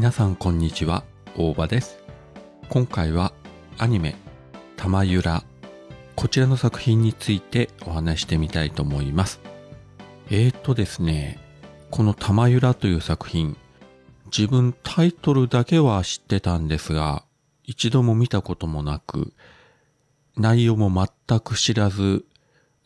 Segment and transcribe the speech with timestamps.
[0.00, 1.04] 皆さんこんにちは
[1.36, 2.02] 大場です。
[2.70, 3.34] 今回は
[3.76, 4.16] アニメ
[4.78, 5.44] 「玉ゆら」
[6.16, 9.40] こちらの作品についてお話してみたいと思います。
[10.30, 11.38] えーとですね
[11.90, 13.58] この「玉ゆら」という作品
[14.34, 17.22] 自分タイトルだけは知ってたんですが
[17.64, 19.34] 一度も見たこともなく
[20.34, 20.90] 内容も
[21.28, 22.24] 全く知らず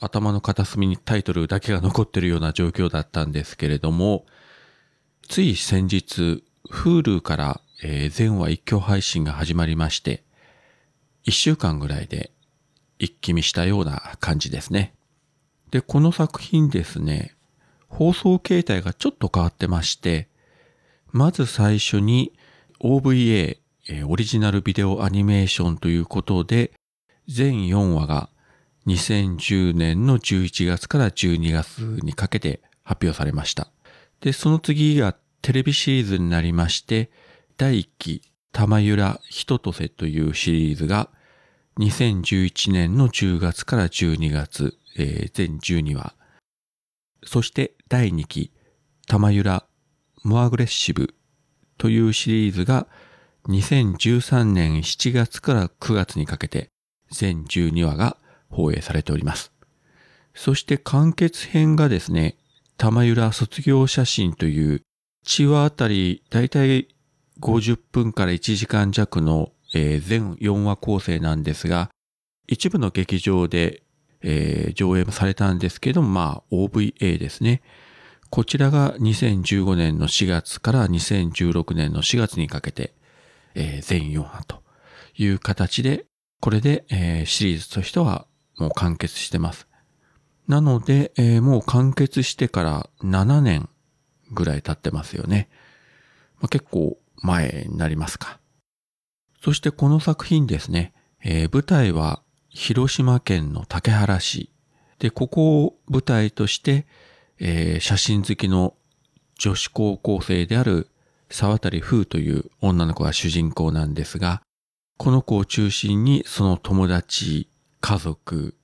[0.00, 4.26] 頭の片隅にタイトルだけが残ってるような状況だったんですけれども
[5.28, 10.24] つい先日 Hulu から、えー、全話一挙配信が始まりまして
[11.24, 12.30] 一週間ぐらいで
[12.98, 14.94] 一気見したような感じですね。
[15.70, 17.34] で、この作品ですね、
[17.88, 20.28] 放送形態がちょっと変わってまして、
[21.10, 22.32] まず最初に
[22.80, 26.72] OVA、えー、オリジナルビデオアニメーションということで、
[27.26, 28.28] 全4話が
[28.86, 33.68] 2010年の11月から12月にかけて発表されました。
[34.20, 37.10] で、その次がテレビシリーズになりまして、
[37.58, 41.10] 第1期、玉ゆらひととせというシリーズが
[41.78, 46.14] 2011年の10月から12月、えー、全12話。
[47.26, 48.52] そして第2期、
[49.06, 49.66] 玉ゆら
[50.22, 51.14] モアグレッシブ
[51.76, 52.86] というシリーズが
[53.50, 56.70] 2013年7月から9月にかけて
[57.10, 58.16] 全12話が
[58.48, 59.52] 放映されております。
[60.34, 62.38] そして完結編がですね、
[62.78, 64.80] 玉ゆら卒業写真という
[65.24, 66.88] 1話あたりだいたい
[67.40, 71.90] 50分から1時間弱の、えー、全4話構成なんですが、
[72.46, 73.82] 一部の劇場で、
[74.22, 77.62] えー、上映もされたんですけど、まあ OVA ですね。
[78.30, 82.94] こちらが2015年の4月から2016年の4月にかけて、
[83.54, 84.62] えー、全4話と
[85.16, 86.04] いう形で、
[86.40, 88.26] これで、えー、シリーズとしては
[88.58, 89.66] もう完結してます。
[90.48, 93.70] なので、えー、もう完結してから7年
[94.30, 95.48] ぐらい経ってますよね。
[96.40, 98.38] まあ、結構前になりますか。
[99.42, 104.50] そしてこの作品ですね、えー、舞台は広島県の竹原市。
[104.98, 106.86] で、ここを舞台として、
[107.38, 108.74] えー、写真好きの
[109.38, 110.88] 女子高校生である
[111.30, 114.42] 沢渡風という女の子が主人公なんですが、
[114.96, 117.48] この子を中心にその友達、
[117.80, 118.54] 家族、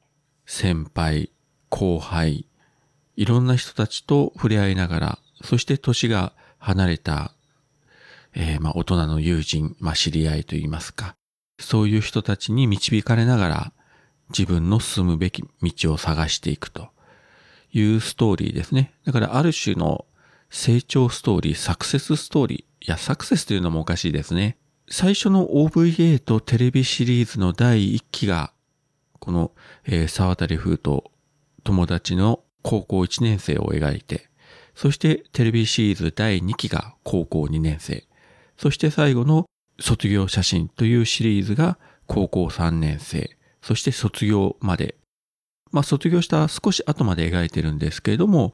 [0.47, 1.31] 先輩、
[1.69, 2.47] 後輩、
[3.16, 7.32] いろんな人たちと触れ合いながら、そして年が離れた、
[8.34, 11.14] えー、まあ大人の友人、まあ知り合いといいますか、
[11.58, 13.72] そういう人たちに導かれながら、
[14.30, 16.88] 自分の進むべき道を探していくと
[17.72, 18.94] いうストーリーですね。
[19.04, 20.06] だからある種の
[20.50, 22.86] 成長ストーリー、サクセスストーリー。
[22.86, 24.56] いや、サクセスというのもおかしいですね。
[24.88, 28.52] 最初の OVA とテレビシリーズの第1期が、
[29.18, 29.52] この、
[29.84, 31.12] えー、沢渡風と
[31.62, 34.29] 友達の高校1年生を描いて、
[34.75, 38.04] そしてテレビシリーズ第2期が高校2年生、
[38.56, 39.47] そして最後の
[39.78, 44.97] 卒業写真というシリーズが高校3年生、そして卒業まで。
[45.72, 48.53] まあ卒業した少し後まで描いてるんですけれども、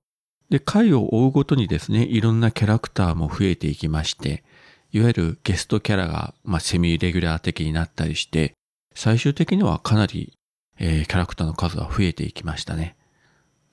[0.51, 4.45] で、回を追うごとにですね、いろんなキャラクターも増えていきまして、
[4.93, 8.55] いわゆるゲストキャラが、まあ、セミレギュラー的になったりして、
[8.95, 10.39] 最終的にはかなり、
[10.79, 12.97] えー、キャラクターの数が増えていきましたね。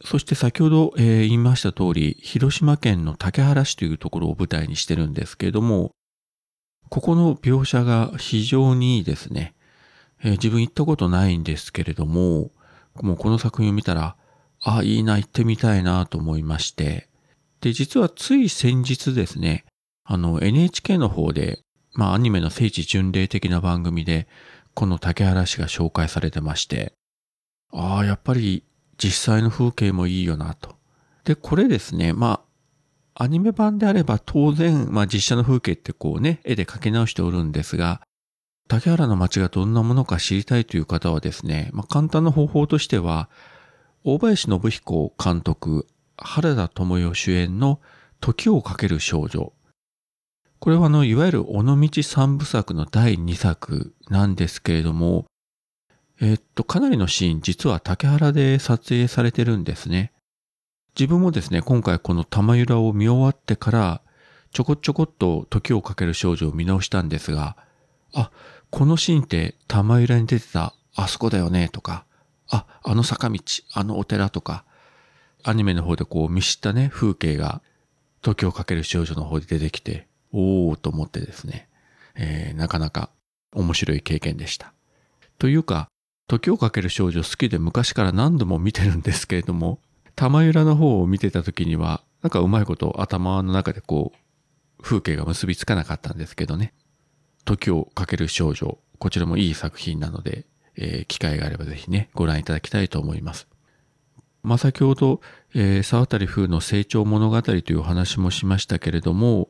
[0.05, 5.91] そして先ほど、えー、言いました通り、広島県の竹原市というところを舞台にしてるんですけれども、
[6.89, 9.55] ここの描写が非常にいいですね。
[10.21, 12.51] えー、自分行ったことないんですけれども、
[13.01, 14.17] もうこの作品を見たら、
[14.61, 17.09] ああ、いいな、行ってみたいなと思いまして。
[17.61, 19.65] で、実はつい先日ですね、
[20.03, 21.59] あの NHK の方で、
[21.93, 24.27] まあアニメの聖地巡礼的な番組で、
[24.73, 26.93] この竹原市が紹介されてまして、
[27.71, 28.63] ああ、やっぱり
[29.03, 30.77] 実際の風景もいいよなと。
[31.25, 32.39] で、これですね、ま
[33.15, 37.99] あ、アニメ版であれば当然、まあ実写の風景ってこうね、絵で描き直しておるんですが、
[38.69, 43.29] 竹原の街がどんなものか知りたいという方はですね、まあ、簡単な方法としては、
[44.05, 45.85] 大林信彦監督、
[46.17, 47.81] 原田智代主演の
[48.21, 49.51] 時をかける少女。
[50.59, 55.25] これはあの、いわゆる尾道三部作の第2作なんですけれども、
[56.23, 60.13] えっと、かなりのシーン、実は竹原で撮影されてるんですね。
[60.97, 64.01] 自分もですね、今回この玉ゆらを見終わってから、
[64.53, 67.57] ちょこちょこっと時をかける少女を見直したんですが、
[68.13, 68.31] あ、
[68.69, 72.05] このシーンって玉浦に出てたあそこだよねとか、
[72.49, 73.41] あ、あの坂道、
[73.73, 74.63] あのお寺とか、
[75.43, 77.61] アニメの方でこう見知ったね、風景が
[78.21, 81.67] 時をかける少女の方で出てきて、おーと思ってですね、
[82.15, 83.09] えー、なかなか
[83.51, 84.71] 面白い経験でした。
[85.37, 85.89] というか、
[86.27, 89.79] 時をかける少女好きで昔から何度も見てるんですけれども、
[90.15, 96.73] 玉浦の方を見てた時には、なんかうまいこと頭の中でこう、風景が結びつかなかったんですけどね。
[97.45, 103.47] 時をかける少女、こちらもいい作品なので、えー、機会があればぜひね、ご覧いただきたいと思います。
[104.43, 105.21] まあ、先ほど、
[105.53, 109.49] えー、沢渡風の成長物語というお話もしましたけれども、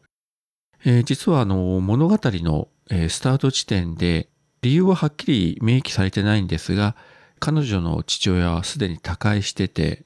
[0.85, 4.29] えー、実はあの、物語の、えー、スタート地点で、
[4.63, 6.95] 理由ははっきり明記されてないんですが、
[7.39, 10.05] 彼女の父親はすでに他界してて、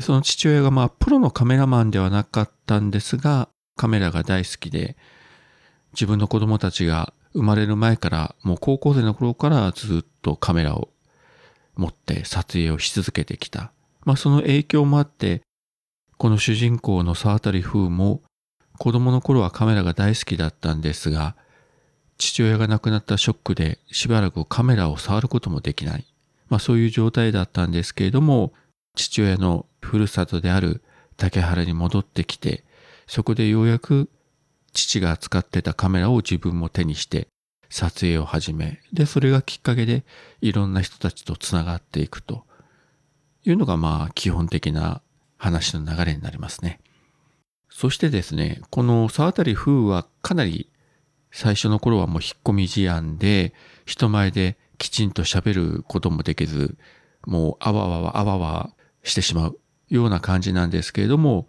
[0.00, 4.96] その父親がまあ、プロのカメラマンではなかったんですが、カメラが大好きで、
[5.92, 10.88] 自分の子供たちが生まれる前から、もう高校生の頃からずっとカメラを
[11.76, 13.70] 持って撮影をし続けてきた。
[14.04, 15.42] まあその影響もあって、
[16.18, 18.22] この主人公の沢渡風も
[18.78, 21.36] 子供の頃はカメラが大好きだったんですが、
[22.22, 26.06] 父親が亡くなったショックでしばらくカメラを触ることもできない。
[26.48, 28.52] まあそういう状態だったんですけれども、
[28.94, 30.82] 父親のふるさとである
[31.16, 32.62] 竹原に戻ってきて、
[33.08, 34.08] そこでようやく
[34.72, 37.26] 父が使ってたカメラを自分も手にして
[37.70, 40.04] 撮影を始め、で、それがきっかけで
[40.40, 42.44] いろんな人たちと繋がっていくと
[43.44, 45.02] いうのがまあ基本的な
[45.38, 46.78] 話の流れになりますね。
[47.68, 50.68] そしてですね、この沢渡風はかなり
[51.32, 53.54] 最初の頃はもう引っ込み思案で、
[53.86, 56.76] 人前できちんと喋ることもできず、
[57.26, 58.70] もうあわわわあわわ
[59.02, 59.58] してしまう
[59.88, 61.46] ような感じなんですけれども、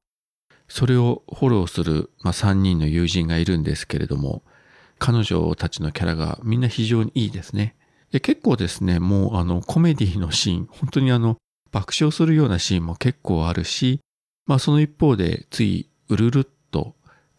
[0.67, 4.43] それをフォローする、まあ、3人の友人がいるんですけれども、
[4.99, 7.75] 彼女たちのキャラがみんな非常にいいですね。
[8.11, 11.37] で結構ですね、もうあのコメディのシーン、本当にあの
[11.71, 13.99] 爆笑するようなシーンも結構あるし、
[14.45, 16.47] まあその一方でついうるるっ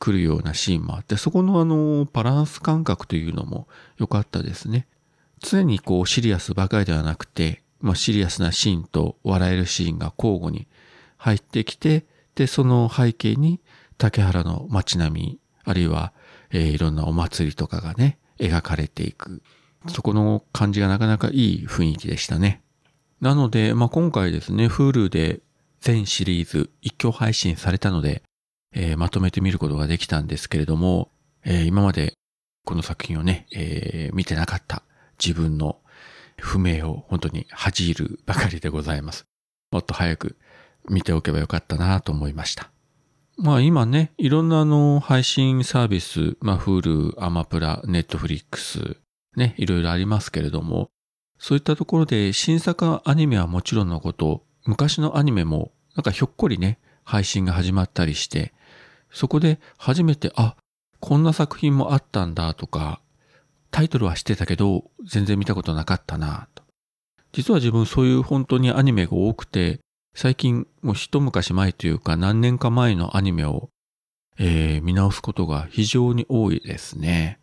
[0.05, 4.87] と来るようなシーンもあって、そこのあのバランス感覚というのも良かったですね。
[5.41, 10.69] 常にこうシリアスばかりではなくて、まあシリアスなシーンと笑えるシーンが交互に
[11.17, 12.05] 入ってきて、
[12.35, 13.61] で、その背景に
[13.97, 16.13] 竹原の街並み、あるいは、
[16.51, 19.43] えー、いろんなお祭りとかがね、描かれていく。
[19.89, 22.63] そこの感じがなかなかいい雰囲気でしたね。
[23.21, 25.41] なので、まあ、今回ですね、Hulu で
[25.81, 28.23] 全シリーズ一挙配信されたので、
[28.75, 31.11] えー、まとめてみることができたんですけれども、
[31.45, 32.15] えー、今まで
[32.65, 34.83] この作品をね、えー、見てなかった
[35.25, 35.79] 自分の
[36.39, 39.25] 不明を本当に恥じるばかりでございます。
[39.71, 40.37] もっと早く
[40.89, 42.71] 見ておけばよかったなと思いました。
[43.37, 48.97] まあ今ね、いろんなあの配信サービス、まあ Hulu、アマプラ、ネットフリックス、
[49.37, 50.89] ね、いろいろありますけれども、
[51.39, 58.55] そういったところで新作アニメはもちろんのこと、昔のアニメもなんかひょっこりね、配信が始まったりして、
[59.15, 60.57] そこで初めて、あ、
[61.01, 63.01] こんな作品もあったんだとか、
[63.71, 66.65] タイトルは知ってたけど、全然見たことなかったなと。
[67.33, 69.81] 実は自分そういう本当にアニメが多くて、
[70.15, 73.71] 最近もう一昔前というか何年か前のアニメを、
[74.39, 77.39] えー、見直すことが非常に多いですね。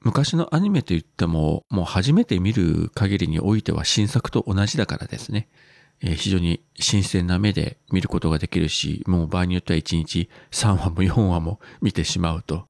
[0.00, 5.48] 昔のアニメと言っても、もう初めて見る限りにおいては新作と同じだからですね。
[6.00, 12.64] 非常に新鮮な目で見ることができるし、もう場合によっては1日3話も4話も見てしまうと。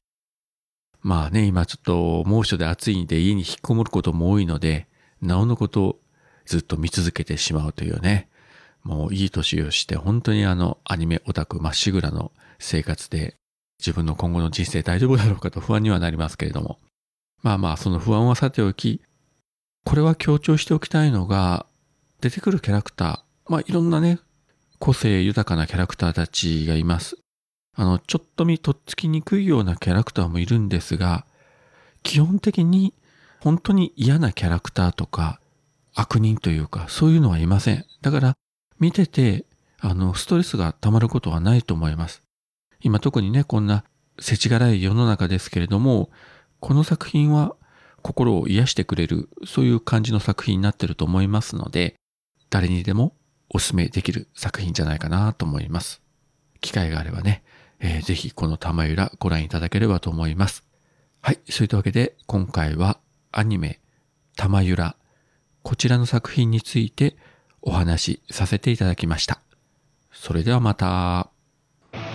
[1.03, 4.89] まあね、今ちょっと猛暑で暑いんで家に引っこもることも多いので、
[5.23, 6.01] なおのこと
[6.45, 8.29] ずっと見続けてしまうというね。
[8.83, 13.37] もういい年をして本当にあのアニメオタクまっしぐらの生活で
[13.79, 16.79] 自分の今後の人生大丈夫だろうかと不安にはなりますけれども。
[17.43, 19.01] まあまあその不安はさておき、
[19.85, 21.67] これは強調しておきたいのが、
[22.21, 24.19] 出てくるキャラクター、まあいろんなね、
[24.79, 27.17] 個性豊かなキャラクターたちがいます。
[27.75, 31.27] あの、ちょっと見とっつきにくいようなキャラクターもいるんですが、
[32.03, 32.95] 基本的に
[33.41, 35.41] 本当に嫌なキャラクターとか
[35.95, 37.85] 悪人というかそういうのはいません。
[38.03, 38.37] だから
[38.79, 39.45] 見てて、
[39.79, 42.23] あの、ストレスが溜まることはないと思います。
[42.83, 43.85] 今特にね、こんな
[44.19, 46.11] 世知辛い世の中ですけれども、
[46.61, 47.57] この作品は
[48.03, 51.95] 心を癒してくれる、そういう感じの作品になってると思いますので、
[52.51, 53.15] 誰にでも
[53.49, 56.03] お勧めできる作品じゃないかなと思います。
[56.61, 57.43] 機会があればね、
[57.79, 60.65] えー、ぜひこの玉浦ご覧いただければと思います。
[61.23, 62.99] はい、そういったわけで今回は
[63.33, 63.81] アニメ
[64.37, 64.97] 玉浦
[65.63, 67.17] こちらの作品について
[67.63, 69.41] お話しさせていただきました。
[70.13, 71.30] それではまた。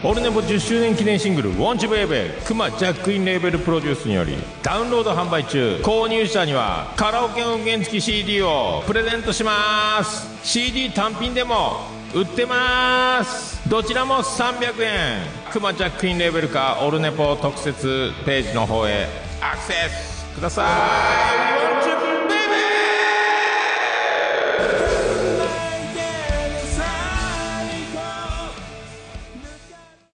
[0.04, 15.22] オルネポ10周年記念シングル「ウォンチベイベー」クマジャックインレーベルプロデュースによりダウンロード販売中購入者にはカラオケ音源付き CD をプレゼントします CD 単品でも売ってますどちらも300円
[15.52, 19.08] クマジャックインレーベルかオルネポ特設ページの方へ
[19.42, 20.64] アクセスくださ
[21.52, 21.55] い